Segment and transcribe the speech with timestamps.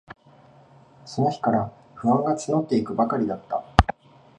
[1.05, 3.63] その日から、不安がつのっていくばかりだった。